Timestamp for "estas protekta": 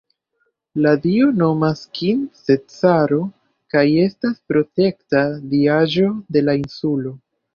4.05-5.23